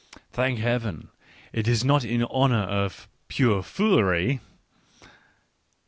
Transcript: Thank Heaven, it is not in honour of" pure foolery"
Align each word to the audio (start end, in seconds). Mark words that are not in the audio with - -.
Thank 0.33 0.57
Heaven, 0.57 1.09
it 1.53 1.67
is 1.67 1.85
not 1.85 2.03
in 2.03 2.23
honour 2.23 2.63
of" 2.63 3.07
pure 3.27 3.61
foolery" 3.61 4.39